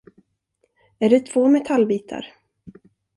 Är 0.99 1.09
det 1.09 1.19
två 1.19 1.47
metallbitar? 1.49 2.33